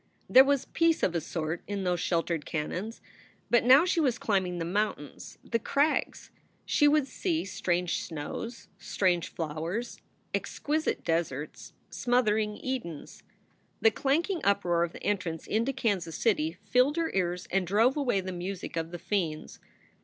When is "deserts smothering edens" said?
11.03-13.21